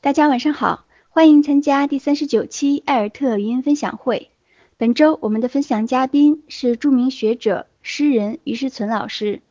[0.00, 4.30] 大家晚上好，欢迎参加第三十九期艾尔特语音分享会。
[4.76, 9.42] 本周我们的分享嘉宾是著名学者、诗人于世存老师。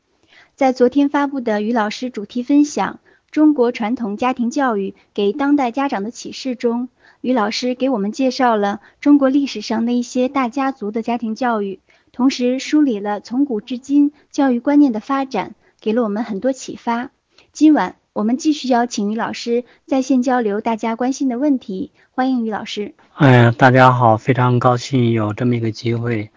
[0.55, 6.87] 在昨天发布的于老师主题分享《中国传统家庭教育给当代家长的启示》中，
[7.19, 11.81] 于老师给我们介绍了中国历史上的一些大家族的家庭教育，
[12.13, 17.11] 同时梳理了从古至今教育观念的发展，给了我们很多启发。
[17.51, 22.95] 今晚我们继续邀请于老师在线交流大家关心的问题，欢迎于老师。
[23.13, 26.31] 哎呀，大家好，非常高兴有这么一个机会，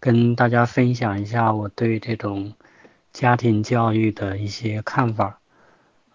[0.00, 2.54] 跟大家分享一下我对这种。
[3.12, 5.38] 家庭教育的一些看法，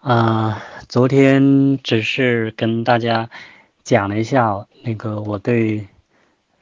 [0.00, 3.30] 啊，昨天只是跟大家
[3.84, 5.86] 讲了一下那个我对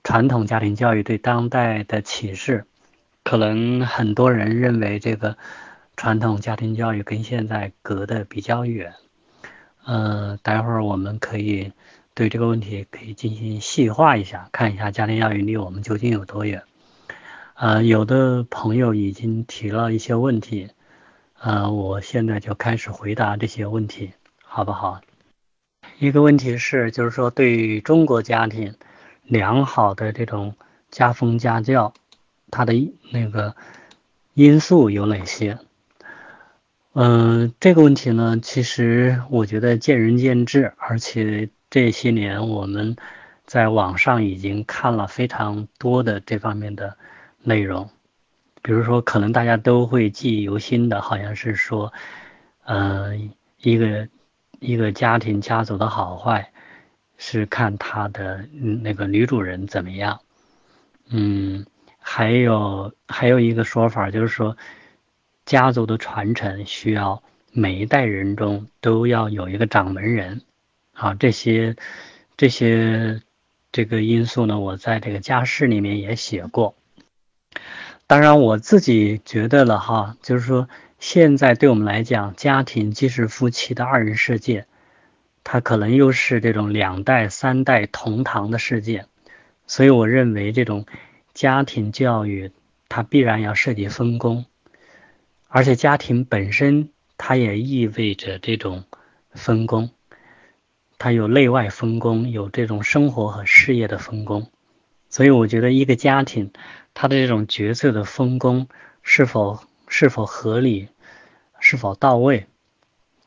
[0.05, 2.67] 传统家庭教育对当代的启示。
[3.23, 5.37] 可能很多人认为这个
[6.01, 8.95] 传统家庭教育跟现在隔得比较远，
[9.85, 11.73] 呃，待会儿我们可以
[12.15, 16.63] 对这个问题可以进行细化一下，看一下家庭教育离我们究竟有多远。
[17.53, 20.71] 呃，有的朋友已经提了一些问题，
[21.39, 25.03] 呃，我现在就开始回答这些问题，好不好？
[25.99, 28.75] 一个问题是，就是说对于中国家庭
[29.25, 30.55] 良好的这种
[30.91, 31.93] 家风家教，
[32.51, 32.73] 它的
[33.13, 33.55] 那个
[34.33, 35.59] 因素有哪些？
[36.93, 42.97] 嗯，这个问题呢，其实我觉得见仁见智，而且这些年我们
[43.45, 46.97] 在网上已经看了非常多的这方面的。
[47.43, 47.89] 内容，
[48.61, 51.91] 比如说，可能大家都会记忆犹新的，好像是说，
[52.67, 54.07] 嗯，一个
[54.59, 56.53] 一个家庭家族的好坏，
[57.17, 58.47] 是看他的
[58.83, 60.21] 那个女主人怎么样。
[61.09, 61.65] 嗯，
[61.99, 64.55] 还有还有一个说法，就是说，
[65.47, 70.43] 家族的传承需要每一代人中都要有一个掌门人。
[70.93, 71.77] 啊，这些
[72.37, 73.23] 这些
[73.73, 76.75] 这个因素呢，我在这个家事里面也写过。
[78.07, 80.69] 当然，我自己觉得了哈，就是说，
[80.99, 84.67] 现在对我们来讲，家庭既是夫妻的二人世界，
[85.43, 89.07] 它可能又是这种两代、三代同堂的世界，
[89.67, 90.85] 所以我认为这种
[91.33, 92.51] 家庭教育，
[92.89, 94.45] 它必然要涉及分工，
[95.53, 98.85] 而且家庭本身它也意味着这种
[99.33, 99.91] 分工，
[100.97, 104.47] 它有内外分工，有这种生活和事业的分工，
[105.09, 106.53] 所以我觉得一个家庭。
[106.95, 108.69] 他的这种角色的分工
[109.03, 110.89] 是否是否合理，
[111.59, 112.47] 是否到位，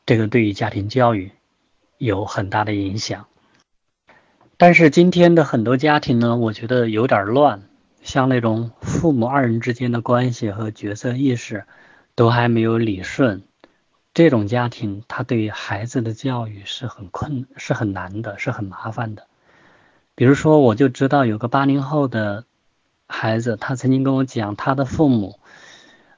[0.06, 1.30] 这个对于家庭教育
[1.98, 3.26] 有很大的影响。
[4.56, 7.62] 但是今天的很多家庭呢，我觉得有点乱，
[8.02, 11.64] 像那种父母二人之间的关系和角色意识
[12.14, 13.42] 都还没有理顺，
[14.14, 19.26] 这种家庭他对于孩子的教育是很困，是很难的，是很麻烦的。
[20.14, 22.44] 比如说，我就知道有个八零后的。
[23.06, 25.38] 孩子，他曾经跟我讲，他的父母，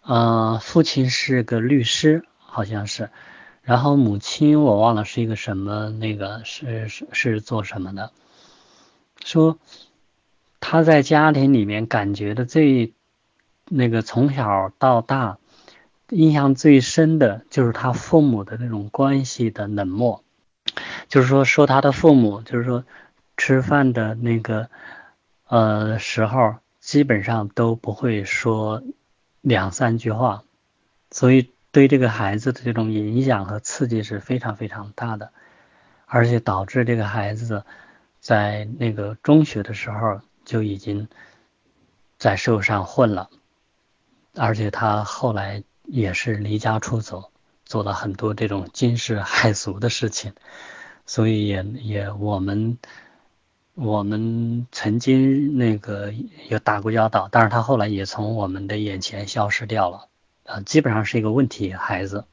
[0.03, 3.11] 呃，父亲是个律师，好像是，
[3.63, 8.13] 然后母亲我忘了是一个什么，那个是是是做什么的。
[9.25, 9.59] 说
[10.61, 12.95] 他在家庭里面感觉的最
[13.65, 15.39] 那个从小到大
[16.11, 20.23] 印象最深的就是他父母的那种关系的冷漠，
[21.09, 22.85] 就是说说他的父母，就是说
[23.37, 24.69] 吃饭的那个
[25.47, 26.57] 呃时候。
[26.79, 28.81] 基本上都不会说
[29.41, 30.45] 两三句话，
[31.11, 35.33] 所以对这个孩子的这种影响和刺激是非常非常大的，
[36.05, 37.65] 而且导致这个孩子
[38.21, 41.09] 在那个中学的时候就已经
[42.19, 43.31] 在社会上混了，
[44.37, 47.31] 而且他后来也是离家出走，
[47.65, 50.33] 做了很多这种惊世骇俗的事情，
[51.07, 52.79] 所以也也我们。
[53.79, 56.11] 我们曾经那个
[56.49, 60.09] 有打过交道，但是他后来也从我们的眼前消失掉了，
[60.47, 62.25] 啊，基本上是一个问题孩子。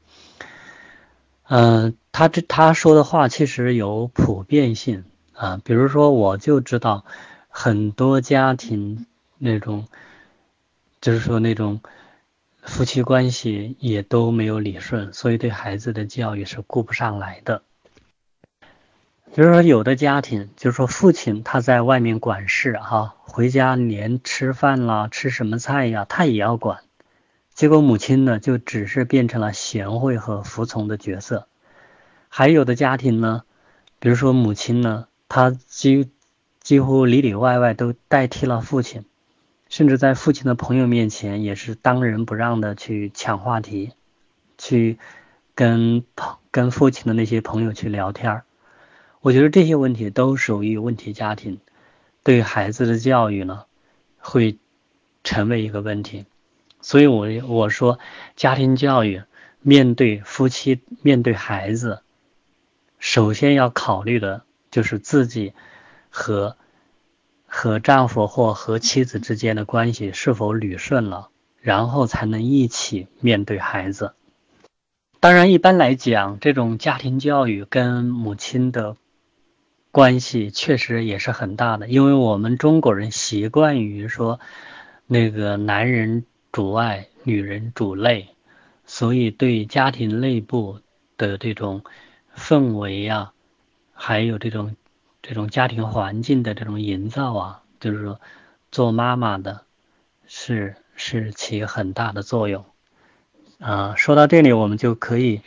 [1.42, 7.04] 嗯，他这他说的话其实有普遍性啊，比如说我就知道
[7.50, 9.04] 很多家庭
[9.36, 9.86] 那种，
[11.02, 11.82] 就是说那种
[12.64, 17.62] 夫妻关系也都没有理顺，所以对孩子的教育是顾不上来的。
[19.32, 26.80] 就是说，有的家庭，就是说，父亲他在外面管事哈，回家连吃饭啦、吃什么菜呀，他也要管。
[27.52, 31.46] 结果母亲呢，就只是变成了贤惠和服从的角色。
[32.28, 33.42] 还有的家庭呢，
[33.98, 36.10] 比如说母亲呢，她几
[36.60, 39.04] 几乎里里外外都代替了父亲，
[39.74, 43.90] 甚至在父亲的朋友面前也是当仁不让的去抢话题，
[44.56, 45.00] 去
[45.56, 48.44] 跟朋跟父亲的那些朋友去聊天儿。
[49.20, 51.58] 我觉得这些问题都属于问题家庭，
[52.22, 53.64] 对孩子的教育呢，
[54.18, 54.58] 会
[55.24, 56.24] 成为一个问题。
[56.80, 57.98] 所以，我我说
[58.36, 59.24] 家庭教育
[59.60, 62.00] 面对夫妻、面对孩子，
[63.00, 65.52] 首先要考虑的就是自己
[66.10, 66.56] 和
[67.56, 71.28] 和丈夫或和妻子之间的关系是否捋顺了，
[71.60, 74.14] 然后才能一起面对孩子。
[75.20, 78.96] 当然，一般来讲，这种家庭教育跟母亲的
[79.92, 84.40] 关系确实也是很大的，因为我们中国人习惯于说
[85.06, 86.24] 那个男人。
[86.52, 88.28] 主外，女人主内，
[88.86, 90.78] 所以对家庭内部
[91.16, 91.82] 的这种
[92.36, 93.32] 氛围呀，
[93.92, 94.76] 还有这种
[95.26, 98.20] 这种家庭环境的这种营造啊，就是说
[98.70, 99.62] 做妈妈的
[100.26, 102.66] 是是起很大的作用
[103.58, 103.94] 啊。
[103.96, 105.40] 说到这里，我们就可以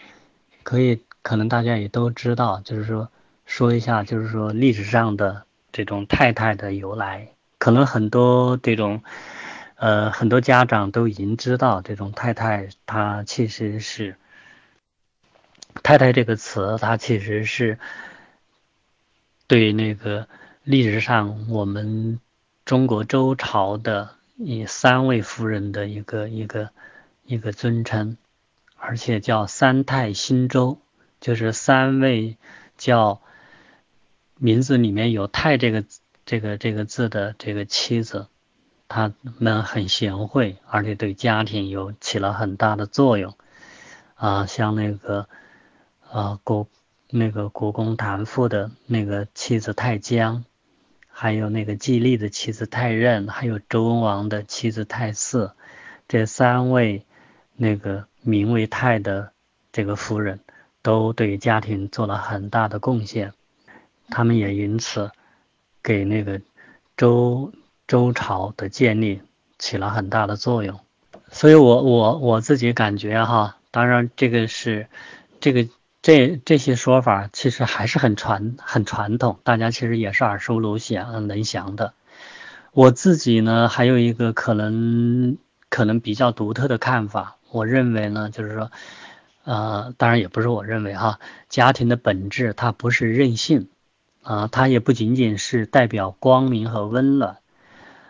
[0.64, 3.12] 可以可能大家也都知道，就是说
[3.46, 7.28] 说一下，就是说历史上的这种太太的由来，
[7.60, 9.04] 可能很多这种。
[9.80, 14.16] 呃，很多家长都已经知道，这种太太她其实是
[15.84, 17.78] “太太”这个词，它其实是
[19.48, 20.28] 对那个
[20.64, 22.20] 历史上我们
[22.66, 26.70] 中国周朝的以三位夫人的一个一个
[27.26, 28.18] 一个尊称，
[28.76, 30.80] 而且叫三太新周，
[31.22, 32.36] 就是三位
[32.78, 33.22] 叫
[34.38, 35.86] 名字里面有“太”这个
[36.26, 38.28] 这个这个字的这个妻子。
[38.90, 43.36] 他们很贤惠，而且对家庭有起了很大的作用。
[44.16, 45.28] 啊，像那个，
[46.10, 46.68] 啊，国
[47.10, 50.46] 那个国公谭父的那个妻子太姜，
[51.10, 55.54] 还有那个季历的妻子太任，还有周文王的妻子太姒，
[56.08, 57.04] 这三位
[57.56, 59.32] 那个名为太的
[59.72, 60.40] 这个夫人，
[60.82, 63.34] 都对家庭做了很大的贡献。
[64.10, 65.12] 他们也因此
[65.84, 66.42] 给那个
[66.96, 67.52] 周。
[67.88, 69.22] 周朝的建立
[69.58, 70.78] 起了很大的作用，
[71.32, 74.88] 所以我我我自己感觉哈，当然这个是
[75.40, 75.70] 这个
[76.08, 81.94] 这这些说法其实还是很传很传统，大家其实也是耳熟能详能详的。
[82.72, 85.38] 我自己呢还有一个可能
[85.68, 88.72] 可能比较独特的看法，我认为呢就是说，
[89.44, 91.20] 呃，当然也不是我认为哈，
[91.50, 93.68] 家庭的本质它不是任性
[94.24, 97.40] 啊，它也不仅仅是代表光明和温暖。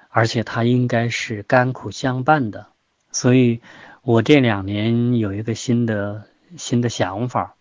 [0.10, 2.68] 而且它应该是甘苦相伴的，
[3.12, 3.60] 所以
[4.04, 6.26] 我这两年有一个新的
[6.58, 7.56] 新的想法，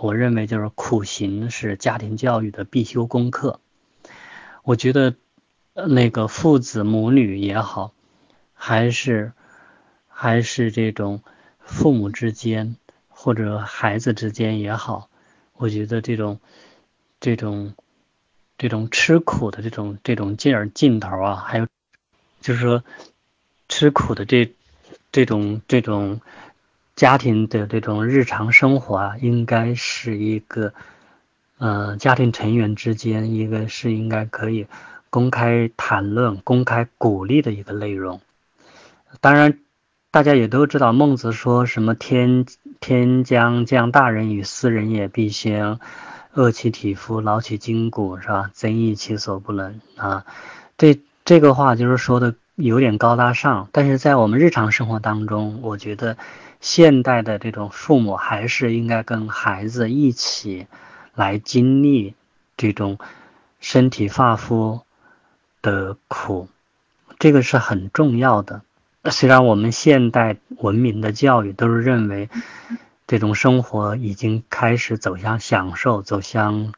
[0.00, 3.60] 我认为就是苦行是家庭教育的必修功课。
[4.62, 5.14] 我觉得
[5.74, 7.92] 那个父子母女也好，
[8.54, 9.32] 还是
[10.08, 11.22] 还是这种
[11.60, 12.76] 父母之间
[13.08, 15.08] 或者孩子之间也好，
[15.54, 16.40] 我觉得这种
[17.20, 17.74] 这种
[18.58, 21.66] 这种吃苦的这种这种劲儿劲头啊，还有。
[22.42, 22.82] 就是说，
[23.68, 24.54] 吃苦的这
[25.12, 26.22] 这种这种
[27.00, 30.74] 家庭的这种日常生活啊，应该是一个
[31.56, 34.66] 呃家庭成员之间一个是应该可以
[35.08, 38.20] 公开谈论、公开鼓励的一个内容。
[39.22, 39.60] 当然，
[40.10, 42.44] 大家也都知道，孟子说什么“天
[42.80, 45.78] 天将降大任于斯人也，必先
[46.34, 48.50] 饿其体肤，劳其筋骨，是吧？
[48.52, 50.26] 增益其所不能啊。”
[50.76, 56.18] 这这个话就是说的有点高大上，但是在我们日常生活当中，我觉得
[56.60, 60.66] 现代的这种父母还是应该跟孩子一起
[61.14, 62.14] 来经历
[62.56, 62.98] 这种
[63.60, 64.80] 身体发肤
[65.62, 66.48] 的苦，
[67.18, 68.62] 这个是很重要的。
[69.10, 72.28] 虽然我们现代文明的教育都是认为
[73.06, 76.74] 这种生活已经开始走向享受，走向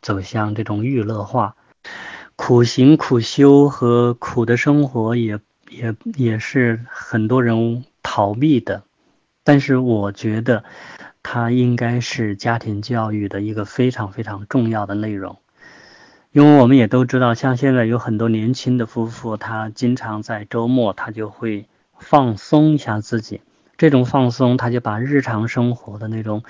[0.00, 1.56] 走向这种娱乐化。
[2.36, 8.82] 苦行苦修和苦的生活也也也是很多人逃避的，
[9.44, 10.64] 但是我觉得
[11.22, 15.38] 它应该是家庭教育的一个非常非常重要的内容，
[16.32, 23.42] 因为我们也都知道，像现在有很多年轻的夫妇，他经常在周末他就会放松一下自己，
[23.76, 26.42] 这种放松他就把日常生活的那种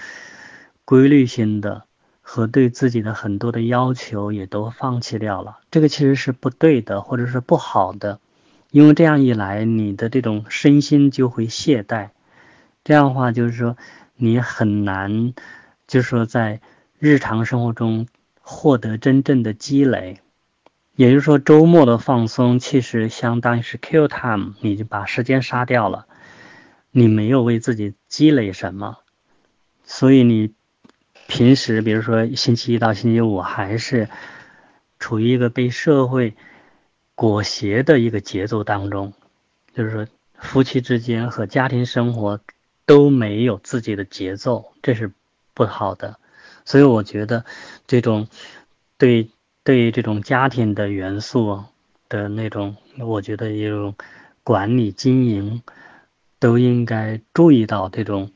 [0.87, 1.83] 规律性的。
[2.27, 8.19] 和对自己的很多的要求也都放弃掉了，这个其实是不对的，或者是不好的，
[8.71, 12.09] 因为这样一来，你的这种身心就会懈怠，
[12.85, 13.76] 这样的话就是说
[14.14, 15.35] 你很难，
[15.88, 16.61] 就是说在
[16.99, 18.07] 日常生活中
[18.41, 20.21] 获得真正的积累，
[20.95, 26.07] 也就是说周末的放松其实相当于是 kill time，你就把时间杀掉了，
[26.91, 28.99] 你没有为自己积累什么，
[29.85, 30.55] 所以你。
[31.26, 34.11] 平时比如说星期一到星期五还是
[34.99, 36.35] 处于一个被社会
[37.14, 39.14] 裹挟的一个节奏当中，
[39.73, 40.07] 就是说
[40.38, 42.41] 夫妻之间和家庭生活
[42.87, 45.12] 都没有自己的节奏，这是
[45.55, 46.19] 不好的。
[46.64, 47.45] 所以我觉得
[47.87, 48.29] 这种
[48.99, 49.31] 对
[49.62, 51.64] 对这种家庭的元素
[52.09, 53.95] 的那种，我觉得一种
[54.43, 55.62] 管理经营
[56.38, 58.33] 都应该注意到这种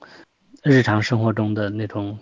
[0.63, 2.19] 日常生活中的那种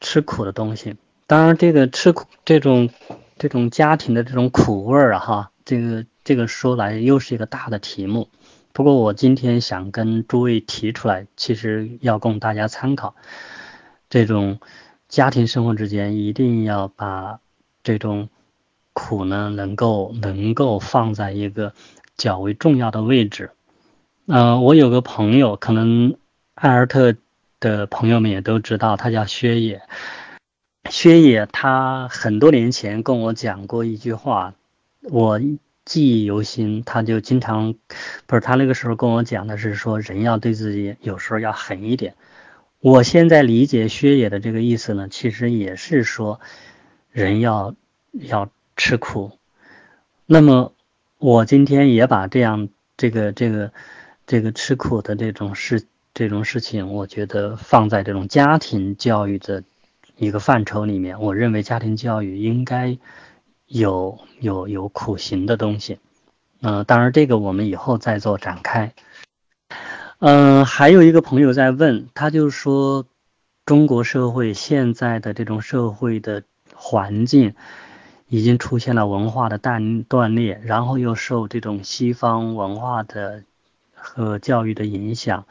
[0.00, 0.96] 吃苦的东西。
[1.26, 2.90] 当然，这个吃苦这种
[3.36, 8.28] 这种家庭的这种苦味儿啊，哈，这个这个说来又是一个大的题目。
[8.72, 13.14] 不过我今天想跟诸位提出来，其实要供大家参考
[14.08, 14.58] 这种。
[15.08, 17.40] 家庭生活之间一定要把
[17.82, 18.28] 这种
[18.92, 21.72] 苦呢，能够能够放在一个
[22.18, 23.52] 较为重要的位置。
[24.26, 26.18] 嗯，我有个朋友，可能
[26.52, 27.14] 艾尔特
[27.58, 29.80] 的朋友们也都知道，他叫薛野。
[30.90, 34.52] 薛野他很多年前跟我讲过一句话，
[35.04, 35.40] 我
[35.88, 36.84] 记忆犹新。
[36.84, 37.74] 他就经常
[38.26, 42.14] 不是他那个时候跟我讲的是说，人要对自己有时候要狠一点。
[42.80, 46.40] 我现在理解薛野的这个意思呢，其实也是说，
[47.10, 47.74] 人要
[48.12, 49.32] 要吃苦。
[50.26, 50.72] 那么
[51.18, 53.72] 我今天也把这样这个这个
[54.26, 59.64] 这个吃苦的这种事这种事情，我觉得放在这种家庭教育的
[60.16, 61.20] 一个范畴里面。
[61.20, 62.96] 我认为家庭教育应该
[63.68, 66.00] 有有有苦行的东西。
[66.60, 68.92] 嗯，当然这个我们以后再做展开。
[70.18, 73.06] 嗯，还有一个朋友在问，他就说，
[73.64, 76.42] 中国社会现在的这种社会的
[76.74, 77.54] 环境，
[78.26, 83.44] 已经出现了文化的断断裂，然后又受这种西方文化的
[83.94, 85.46] 和教育的影响，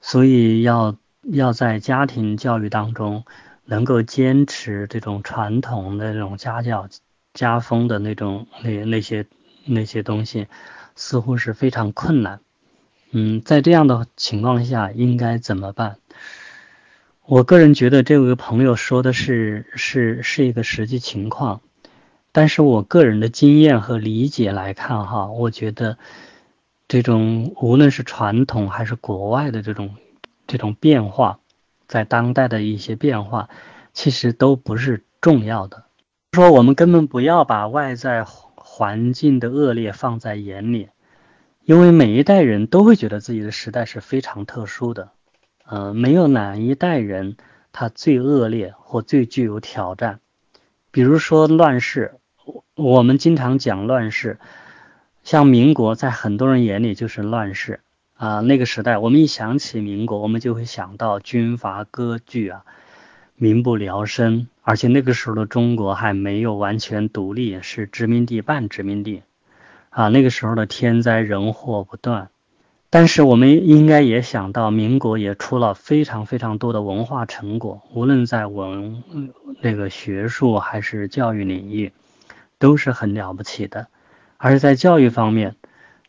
[0.00, 3.24] 所以要要在家庭教育当中
[3.64, 6.86] 能够坚持这种传统的这种家教
[7.34, 9.26] 家风的那种那那些
[9.66, 10.46] 那些东西，
[10.96, 12.40] 似乎是非常困难。
[13.10, 15.98] 嗯，在这样的情况下应该怎么办？
[17.26, 21.62] 我个人觉得这位朋友说的是是是一个实际情况，
[22.32, 25.96] 但是我个人的经验和理解来看哈，我觉得
[26.86, 29.96] 这种无论是传统还是国外的这种
[30.46, 31.38] 这种变化，
[31.88, 33.48] 在当代的一些变化，
[33.94, 35.83] 其实都不是重要的。
[36.34, 40.88] 说我们根本不要把外在环境的恶劣放在眼里。
[41.62, 45.12] 因为每一代人都会觉得自己的时代是非常特殊的，
[45.64, 47.38] 呃，没有哪一代人
[47.72, 50.20] 他最恶劣或最具有挑战。
[50.90, 52.16] 比如说乱世，
[52.74, 54.38] 我们经常讲乱世，
[55.22, 57.80] 像民国，在很多人眼里就是乱世
[58.12, 58.40] 啊。
[58.40, 62.66] 那个时代，我们一想起民国，我们就会想到军阀割据啊，
[63.36, 69.22] 民不聊生，而且那个时候的中国还没有完全独立，是殖民地半殖民地。
[69.90, 72.30] 啊，那个时候的天灾人祸不断，
[72.90, 79.04] 但是我们应该也想到，民国也出了非常非常多的文化成果，无论在文
[79.60, 81.92] 那个学术还是教育领域，
[82.58, 83.86] 都是很了不起的。
[84.36, 85.54] 而且在教育方面，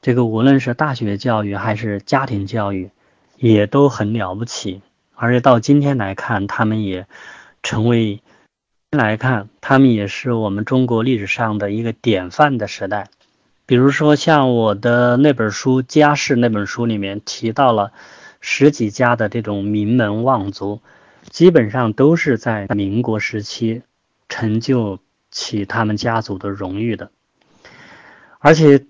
[0.02, 2.90] 这个无论是大学教育还是家庭教育，
[3.38, 4.82] 也都很了不起。
[5.14, 7.06] 而且到今天来看，他们也
[7.62, 8.24] 成为
[8.92, 13.10] 来看，他们也是我们中国历史上的一个典范的时代。
[13.66, 17.92] 比如说，像我的那本书《家世》那本书里面提到了
[18.40, 20.82] 十几家的这种名门望族，
[21.30, 23.82] 基本上都是在民国时期
[24.30, 25.00] 成就
[25.32, 27.10] 起他们家族的荣誉的。
[28.40, 28.86] 而且，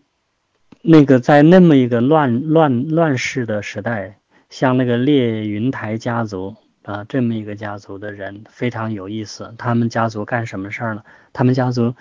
[0.82, 9.54] 那个在那么一个乱乱乱世的时代，像那个列云台家族啊，这么一个家族的人非常有意思。
[9.58, 11.04] 他们家族干什么事儿呢？
[11.34, 11.94] 他们家族。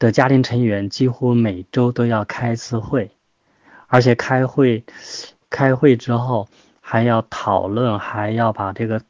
[0.00, 3.10] 的家庭成员几乎每周都要开次会，
[3.88, 4.84] 而且开会，
[5.50, 6.48] 开会之后
[6.80, 9.02] 还要讨论，还要把这个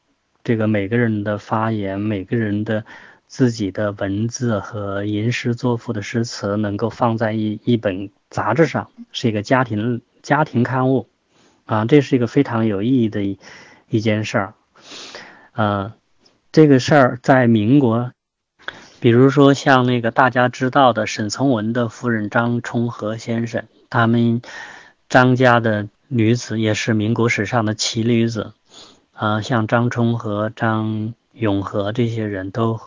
[0.43, 2.87] 这个每个人的发言、每个人的
[3.27, 11.07] 自己的文字和吟诗作赋的诗词，能够放在一一本杂志上，是一个家庭家庭刊物，
[11.67, 13.39] 啊，这是一个非常有意义的一
[13.91, 14.55] 一件事儿，
[15.53, 15.93] 呃，
[16.53, 18.13] 这个事儿在民国。
[19.01, 24.43] 比如说，像那个大家知道的沈从文的夫人张充和先生，他们
[25.09, 28.55] 张家的女子也是民国史上的奇女子，
[29.13, 32.81] 啊，像张充和、张永和这些人都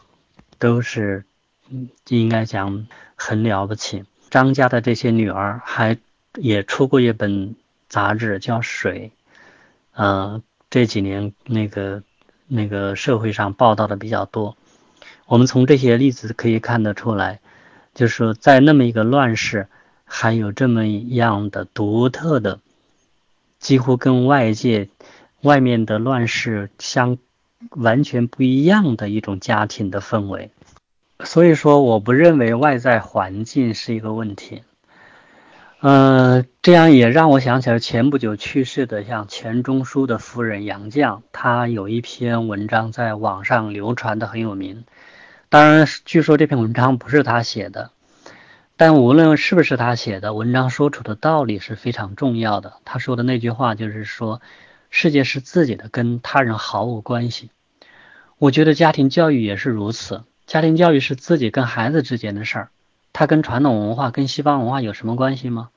[0.59, 1.23] 都是，
[2.09, 4.03] 应该讲很了不起。
[4.29, 5.97] 张家的这些女儿还
[6.35, 7.55] 也出过一本
[7.87, 9.13] 杂志叫《水》，
[10.01, 10.41] 啊，
[10.71, 12.01] 这几年那个
[12.47, 14.55] 那个社会上报道的比较多。
[15.27, 17.41] 我们从这些例子可以看得出来，
[17.93, 19.67] 就是说在那么一个乱世，
[20.05, 22.61] 还有这么样的独特的，
[23.59, 24.87] 几乎跟外界
[25.41, 27.17] 外面的乱世相
[27.71, 30.51] 完全不一样的一种家庭的氛围。
[31.23, 34.63] 所以说，我不认为外在环境是一个问题。
[35.83, 44.83] 嗯，这样也让我想起了前不久去世的像钱钟书的夫人杨绛，她有一篇文章在网上流传的很有名。
[45.49, 47.89] 当然，据说这篇文章不是他写的，
[48.77, 52.73] 但无论是不是他写的，文章说出的道理是非常重要的。
[52.85, 54.39] 他说的那句话就是说，
[54.91, 57.49] 世界是自己的，跟他人毫无关系。
[58.37, 60.21] 我觉得家庭教育也是如此。
[60.45, 62.69] 家庭教育是自己跟孩子之间的事儿，
[63.13, 65.69] 它跟传统文化、跟西方文化有什么关系吗？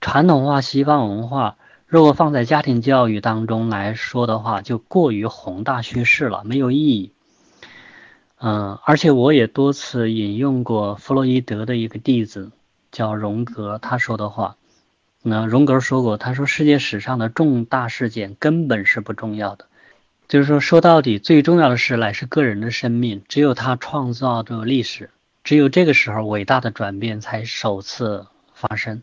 [0.00, 7.12] 传统文化、西方文化，如果放在家庭教育当中来说的话，就过于宏大叙事了，没有意义。
[8.40, 12.50] 嗯，而且我也多次引用过弗洛伊德的一个弟子
[12.92, 14.56] 叫荣格，他说的话。
[15.22, 19.66] 那荣格说过，他说世界史上的重大事件根本是不重要的。
[20.28, 23.22] 就是说，说到底，最重要的是乃是个人的生命。
[23.28, 25.10] 只有他创造的历史，
[25.48, 29.02] 只有这个时候，伟大的转变才首次发生。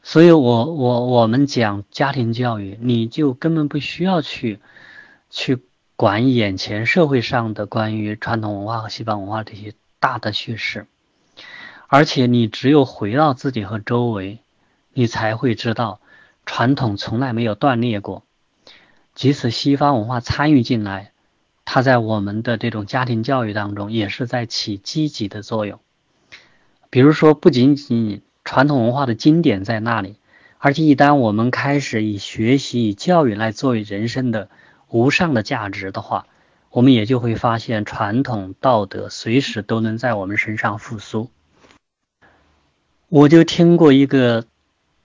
[0.00, 4.60] 所以，我我我们讲家庭教育，你就根本不需要去
[5.28, 5.58] 去
[5.96, 10.86] 管眼前社会上的关于传统文化和西方文化这些大的叙事，
[11.88, 14.38] 而且你只有回到自己和周围，
[14.92, 15.98] 你才会知道，
[16.44, 18.22] 传统从来没有断裂过。
[19.16, 21.10] 即使西方文化参与进来，
[21.66, 25.78] 它在我们的这种家庭教育当中也是在起积极的作用。
[26.88, 30.16] 比如说，不仅仅传统文化的经典在那里，
[30.56, 34.48] 而且一旦我们开始以学习、以教育来作为人生的
[34.88, 36.26] 无上的价值的话，
[36.70, 41.30] 我们也就会发现传统道德随时都能在我们身上复苏。
[43.10, 44.46] 我就听过一个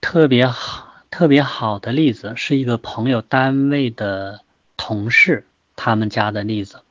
[0.00, 0.88] 特别好。
[1.12, 4.40] 特别好的例子是一个朋友单位的
[4.78, 5.44] 同事，
[5.76, 6.82] 他们家的例子。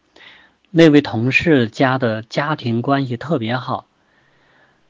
[0.70, 3.86] 那位同事家的家庭关系特别好，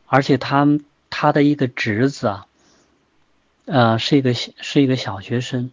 [0.06, 2.47] 而且他他的一个侄子啊，
[3.65, 5.71] 呃，是一个是一个小学生，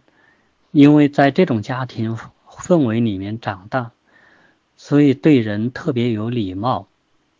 [0.71, 2.17] 因为在这种家庭
[2.49, 3.91] 氛围里面长大，
[4.77, 6.87] 所以对人特别有礼貌，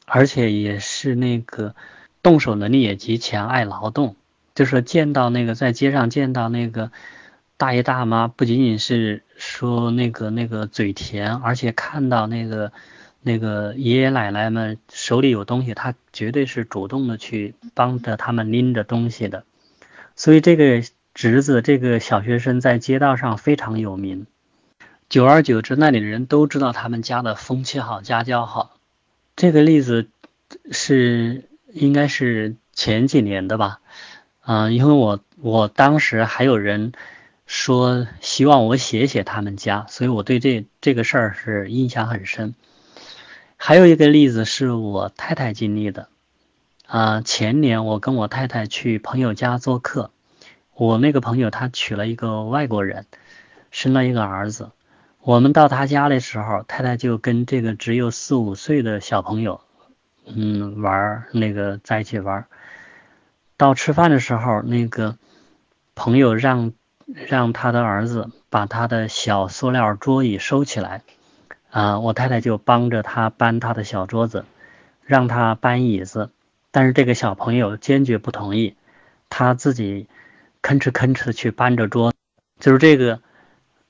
[0.06, 1.76] 而且也是那个
[2.22, 4.15] 动手能力也极强，爱劳动。
[4.56, 6.92] 就是见到那个在街上见到那个
[7.60, 12.72] 大爷大妈，不仅仅是说那个那个嘴甜，而且看到那个
[13.22, 19.43] 那个爷爷奶奶们手里有东西，他绝对是主动的去帮着他们拎着东西的。
[20.15, 20.82] 所以这个
[21.13, 24.26] 侄子这个小学生在街道上非常有名，
[25.10, 28.78] 久而久之，那里的人都知道他们家的风气好，家教好。
[29.36, 30.08] 这个例子
[30.72, 33.82] 是应该是前几年的吧。
[34.45, 36.93] 嗯，因为我我当时还有人
[37.50, 42.54] 说希望我写写他们家，所以我对这这个事儿是印象很深。
[43.58, 46.10] 还有一个例子是我太太经历的，
[46.86, 50.12] 啊，前年我跟我太太去朋友家做客，
[50.76, 53.08] 我那个朋友他娶了一个外国人，
[53.72, 54.70] 生了一个儿子。
[55.20, 59.62] 我们到他家的时候，太太就跟这个只有四五岁的小朋友，
[60.28, 62.46] 嗯，玩那个在一起玩。
[63.58, 65.18] 到吃饭的时候，那个
[65.96, 66.74] 朋友让
[67.13, 71.02] 让他的儿子把他的小塑料桌椅收起来，
[71.72, 74.45] 啊，我太太就帮着他搬他的小桌子，
[75.04, 76.30] 让他搬椅子，
[76.72, 78.76] 但是这个小朋友坚决不同意，
[79.30, 80.08] 他自己
[80.62, 82.13] 吭哧吭哧的去搬着桌，
[82.60, 83.22] 就是这个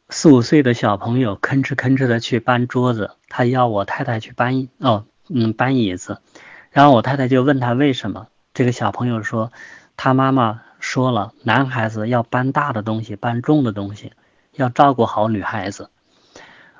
[0.09, 6.21] 四五岁的小朋友吭哧吭哧的去搬桌子，他要我太太去搬哦，嗯，搬椅子，
[6.71, 8.27] 然后我太太就问他为什么。
[8.53, 9.51] 这个小朋友说，
[9.95, 14.13] 他妈妈说了，男孩子要搬大的东西，搬重的东西，
[14.53, 15.89] 要照顾好女孩子。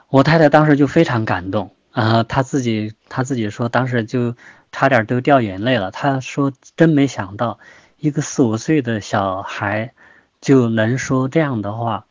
[0.07, 4.35] 我太太当时就非常感动啊，她自己她自己说，当时就
[4.71, 5.91] 差点都掉眼泪了。
[5.91, 7.59] 她说，真没想到，
[7.97, 9.93] 一个四五岁的小孩
[10.41, 12.05] 就能说这样的话，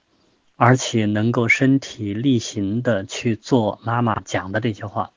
[0.57, 5.11] 而且能够身体力行的去做妈妈讲的这些话。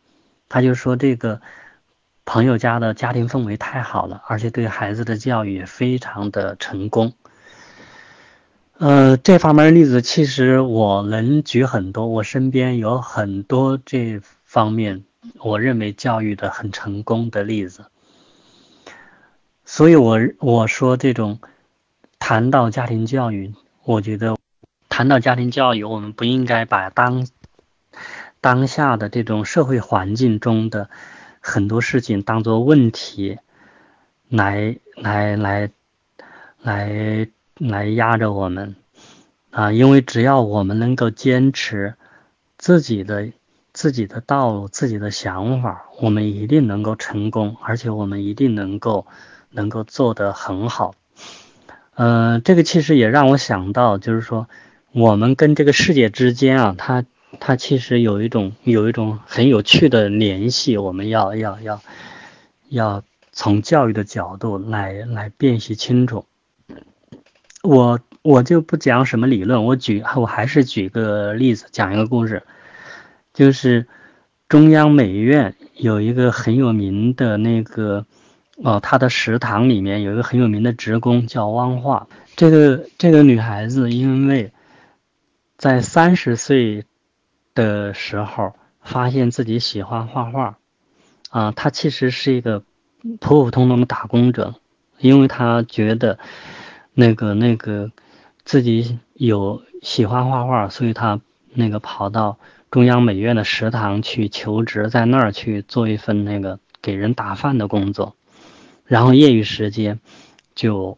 [0.49, 1.41] 她就说这个。
[2.31, 7.11] 朋友家的家庭氛围太好了，而且对孩子的教育也非常的成功。
[8.77, 15.03] 呃，这方面例子其实我能举很多，我身边有很多这方面
[15.39, 17.87] 我认为教育的很成功的例子。
[19.65, 21.41] 所以，我我说这种
[22.17, 24.37] 谈到家庭教育，我觉得
[24.87, 27.27] 谈到家庭教育，我们不应该把当
[28.39, 30.89] 当下的这种社会环境中的
[31.41, 33.37] 很多事情当做问题
[34.29, 35.69] 来来来
[36.61, 38.77] 来来压着我们
[39.49, 41.95] 啊，因为只要我们能够坚持
[42.57, 43.31] 自己的
[43.73, 49.05] 自己的道路、自己的想法，我们一定能够成功，而且我们一定能够
[49.49, 50.95] 能够做得很好。
[51.95, 54.47] 嗯，这个其实也让我想到，就是说。
[54.93, 57.05] 我们跟这个世界之间啊，它
[57.39, 61.81] 它其实有一种有一种很有趣的联系，我们要要要
[62.69, 66.25] 要从教育的角度来来辨析清楚。
[67.63, 72.43] 我我就不讲什么理论，我举我还是举个例子，讲一个故事，
[73.33, 73.87] 就是
[74.49, 78.05] 中央美院有一个很有名的那个
[78.57, 84.51] 哦，他的食堂里面有一个很有名的职工叫汪化，这个这个女孩子因为。
[85.57, 86.85] 在三十岁
[87.53, 90.57] 的时候，发现自己喜欢画画，
[91.29, 92.63] 啊，他其实是一个
[93.19, 94.55] 普普通通的打工者，
[94.99, 96.19] 因为他觉得
[96.93, 97.91] 那个那个
[98.43, 101.19] 自己有喜欢画画，所以他
[101.53, 102.37] 那个跑到
[102.69, 108.15] 中央美院的食堂去求职，在那儿去做一份那个给人打饭的工作，
[108.85, 109.99] 然后业余时间
[110.55, 110.97] 就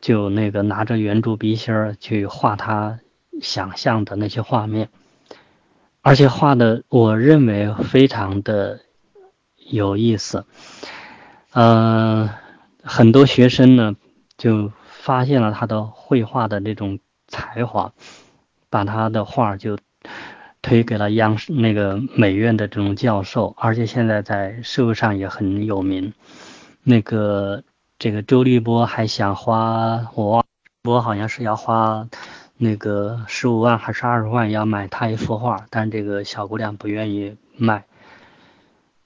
[0.00, 2.98] 就那个拿着圆珠笔芯儿去画他。
[3.40, 4.90] 想象的那些画面，
[6.02, 8.80] 而且画的我认为非常的
[9.56, 10.44] 有意思。
[11.52, 12.28] 嗯，
[12.82, 13.94] 很多学生呢
[14.36, 17.92] 就发现了他的绘画的那种才华，
[18.68, 19.78] 把他的画就
[20.60, 26.12] 推给了央视那个美院的这种教授，而且现在在社会上也很有名。
[26.82, 27.62] 那个
[27.98, 30.44] 这个周立波还想花，我忘，
[30.84, 32.08] 我好像是要花。
[32.56, 37.84] 那个十五万还是二十万要买他一幅画，但这个小姑娘不愿意卖。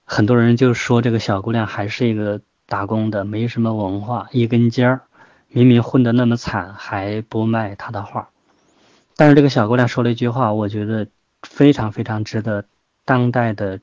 [0.04, 5.00] 很多人就说这个小姑娘还是一个打工的，没什么文化，一根尖儿，
[5.48, 8.28] 明明混得那么惨还不卖她的画。
[9.16, 11.06] 但是这个小姑娘说了一句话，我觉得
[11.42, 12.66] 非常非常值得
[13.06, 13.80] 当代的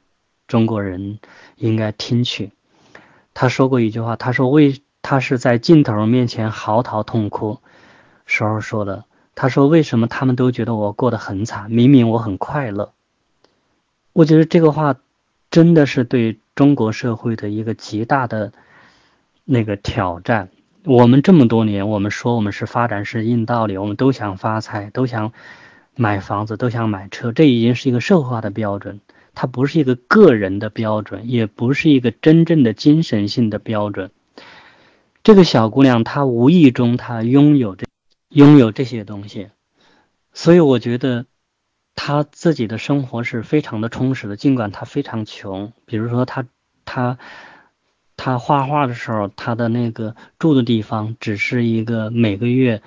[0.47, 1.19] 中国人
[1.55, 2.51] 应该听取。
[3.33, 7.57] 她说过一句话，她说为她是在镜头面前嚎啕痛哭
[8.27, 9.05] 时候说的。
[9.35, 11.71] 他说：“为什么他们都觉得我过得很惨？
[11.71, 12.93] 明明我很快乐。”
[14.13, 14.95] 我觉得这个话
[15.49, 18.53] 真的是对中国社会的一个极大的
[19.43, 20.49] 那个挑战。
[20.85, 25.31] 我们这么多年，我们说我们是发展是硬道理，我们都想发财，都想
[25.95, 28.99] 买房子，都想买车，这已经是一个社会化的标准，
[29.33, 34.11] 它不是一个个人的标准，也不是一个真正的精神性的标准。
[35.23, 37.87] 这个小姑娘，她无意中她拥有这。
[38.33, 39.49] 拥有这些东西，
[40.33, 41.27] 所以我觉得
[41.93, 44.35] 他自己的生活是非常的充实的。
[44.35, 46.47] 尽管他非常穷，比如说他
[46.83, 47.19] 他
[48.17, 52.81] 他画画的时候，他的那个住的地方只是一个每个月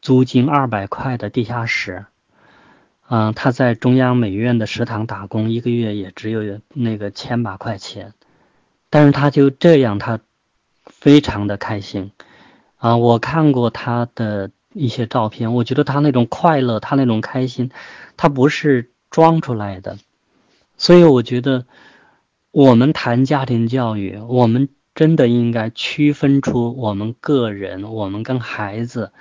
[0.00, 2.06] 租金二百块的地下室。
[3.08, 8.14] 嗯，他在中央美院的食堂打工，一个月也只有那个千把块钱，
[8.90, 10.18] 但是他就这样，他
[10.86, 12.10] 非常的开心。
[12.78, 14.50] 啊，我看过他的。
[14.72, 17.70] 一些照片，我觉得他那种快乐，他那种开心，
[18.16, 19.98] 他不是装出来的。
[20.76, 21.66] 所以我觉得，
[22.50, 29.12] 我们谈家庭教育，我们真的应该区分出我们个人、我们跟孩子，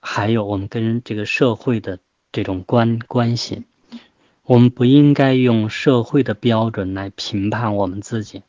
[0.00, 1.98] 还有我们跟这个社会的
[2.32, 3.64] 这种关关系。
[4.44, 8.42] 我们不应该用社会的标准来评判我们自己，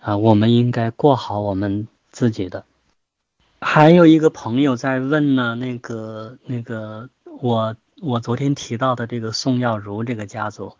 [0.00, 2.64] 啊，我们应该过好我们自己的。
[3.60, 10.76] 还有一个朋友在问呢，那个那个我我昨天提到的这个宋耀如这个家族，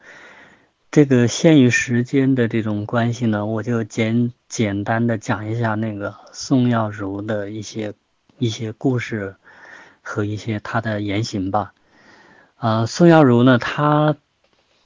[0.90, 7.94] 这个限于时间的这种关系呢，我就简简单的讲一下那个宋耀如的一些
[8.38, 9.34] 一些故事
[10.00, 11.72] 和一些他的言行吧。
[12.56, 14.16] 啊，宋耀如呢，他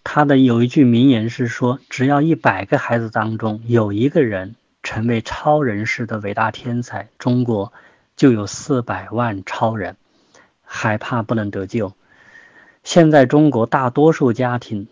[0.03, 4.55] 他的有一句名言是说，只要一百个孩子当中有一个人。
[4.85, 7.73] 成为超人式的伟大天才，中国
[8.17, 9.97] 就有四百万超人，
[10.63, 11.93] 害怕不能得救。
[12.85, 14.89] 现在中国大多数家庭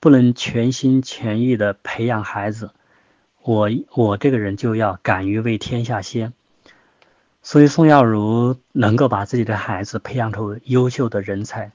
[0.00, 2.70] 不能全心全意的培养孩子，
[3.42, 6.32] 我我这个人就要敢于为天下先。
[7.42, 11.72] 所以宋耀如能够把自己的孩子培养出优秀的人才。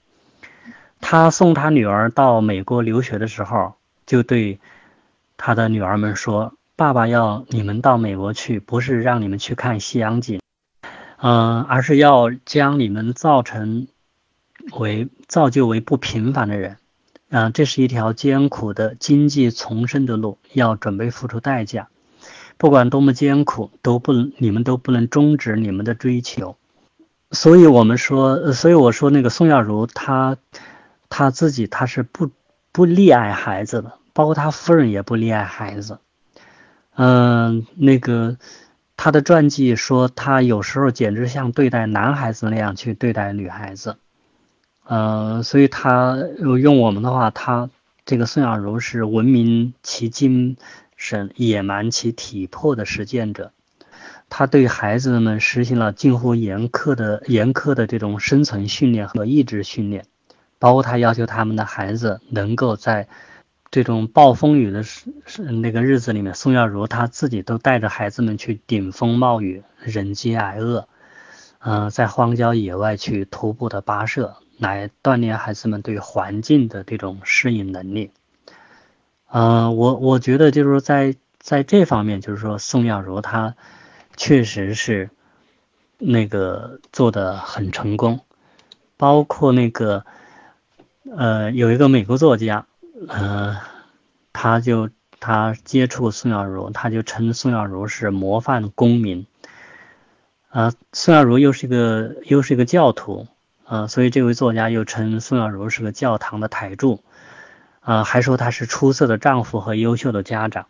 [1.02, 3.76] 他送他女儿到美国留学的时候，
[4.06, 4.60] 就对
[5.38, 6.54] 他的女儿们说。
[6.76, 10.40] 爸爸要你们到美国去，不是让你们去看西洋景，
[11.22, 13.88] 嗯，而是要将你们造成
[14.80, 16.78] 为造就为不平凡的人。
[17.30, 21.90] 啊，这是一条艰苦的经济重生的路，要准备付出代价。
[22.58, 26.58] 不管多么艰苦，都不你们都不能终止你们的追求。
[27.32, 30.38] 所以我们说，所以我说那个宋耀如，他
[31.08, 32.32] 他自己他是不
[32.72, 36.00] 不溺爱孩子的，包括他夫人也不溺爱孩子。
[36.96, 38.38] 嗯，那个
[39.02, 43.96] 他的传记说，他有时候简直像对待男孩子那样去对待女孩子。
[44.84, 47.70] 呃，所以他用我们的话，他
[48.06, 50.58] 这个宋小如是文明其精
[50.98, 53.54] 神，野蛮其体魄的实践者。
[54.28, 60.08] 他对孩子们实行了近乎严苛的严苛的这种生存训练和意志训练，
[60.60, 63.08] 包括他要求他们的孩子能够在
[63.72, 70.88] 这种暴风雨的是是那个日子里面，宋耀如他自己都带着孩子们去顶风冒雨，忍饥挨饿，
[71.60, 74.38] 嗯，在荒郊野外去徒步的跋涉。
[74.58, 78.12] 来锻炼孩子们对环境的这种适应能力。
[79.32, 83.56] 嗯，我我觉得就是说，在在这方面，就是说宋耀如他
[84.18, 85.12] 确实是
[85.98, 88.20] 那个做的很成功。
[88.98, 90.06] 包括那个
[91.10, 92.68] 呃，有一个美国作家，
[93.08, 93.58] 呃，
[94.34, 99.26] 他就他接触宋耀如，他就称宋耀如是模范公民。
[100.50, 103.28] 啊，宋耀如又是一个又是一个教徒。
[103.66, 107.04] 呃，所以这位作家又称宋耀如是个教堂的台柱，
[107.82, 110.66] 啊，还说他是出色的丈夫和优秀的家长。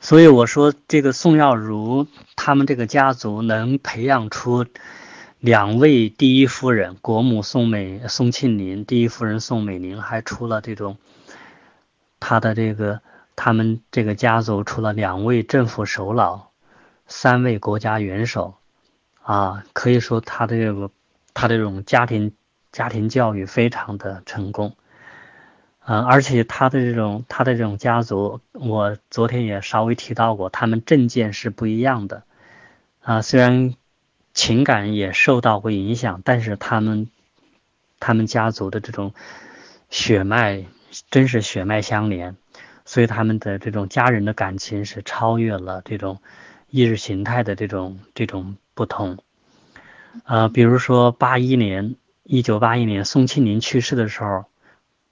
[0.00, 4.66] 所以我说，这个宋耀如他们这个家族能培养出
[5.38, 10.96] 两位第一夫人，国母宋美宋庆龄，第一夫人宋美龄，还出了这种
[12.24, 13.00] 他的这个
[13.36, 16.50] 他们这个家族出了两位政府首脑，
[17.06, 18.54] 三位国家元首，
[19.22, 20.90] 啊，可以说他的这个。
[21.36, 22.32] 他这种家庭
[22.70, 24.76] 家庭教育非常的成功，
[25.84, 32.22] 嗯，而且他的这种他的这种家族，我昨天也稍微提到过，他们政见是不一样的，
[33.02, 33.74] 啊，虽然
[34.32, 37.10] 情感也受到过影响，但是他们
[37.98, 39.12] 他们家族的这种
[39.90, 40.64] 血脉
[41.10, 42.36] 真是血脉相连，
[42.84, 46.20] 所以他们的这种家人的感情是超越了这种
[46.68, 49.18] 意识形态的这种这种不同。
[50.24, 54.44] 呃，比如说八一年，一九八一年，宋庆龄去世的时候，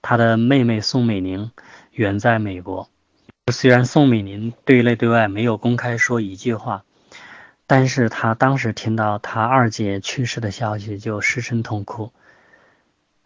[0.01, 1.51] 他的妹妹宋美龄
[1.91, 2.89] 远在美国。
[3.51, 6.85] 虽然宋美龄对内对外没有公开说一句话，
[7.67, 12.13] 但是她当时听到她二姐去世的消息就失声痛哭。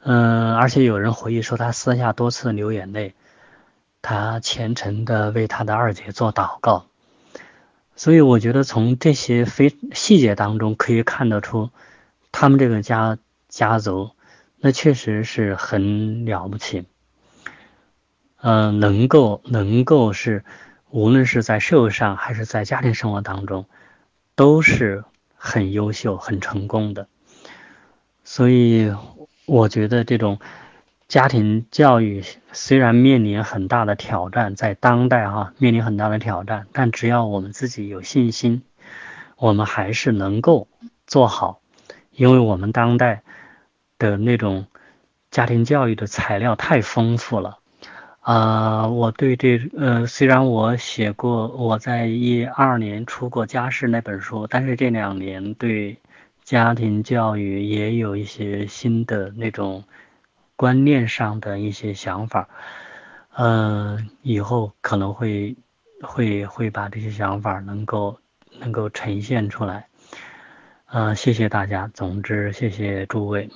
[0.09, 3.13] 嗯，而且有人回忆说，他私下多次流眼泪，
[4.01, 6.85] 他虔诚的为他的二姐做祷告。
[7.97, 11.71] 所以我觉得从这些非细节当中可以看得出，
[12.31, 13.17] 他们这个家
[13.49, 14.11] 家族
[14.55, 16.85] 那确实是很了不起，
[18.39, 20.45] 嗯，能够能够是
[20.89, 23.65] 无论是在社会上还是在家庭生活当中，
[24.35, 25.03] 都是
[25.35, 27.09] 很优秀很成功的。
[28.23, 28.93] 所以
[29.47, 30.37] 我觉得这种。
[31.07, 38.61] 家庭教育虽然面临很大的挑战，在当代哈面临很大的挑战，但只要我们自己有信心，
[39.37, 40.67] 我们还是能够
[41.05, 41.61] 做好。
[42.11, 43.23] 因为我们当代
[43.97, 44.67] 的那种
[45.31, 47.59] 家庭教育的材料太丰富了
[48.19, 48.87] 啊！
[48.89, 55.99] 我对这呃，虽然我写过，我在一二年出过家事那本书，但是这两年对
[56.47, 59.83] 家庭教育也有一些新的那种。
[60.59, 62.49] 观念上的一些想法，
[63.35, 65.55] 嗯，以后可能会
[66.01, 68.19] 会会把这些想法能够
[68.57, 69.87] 能够呈现出来，
[70.87, 73.51] 嗯，谢谢大家，总之谢谢诸位。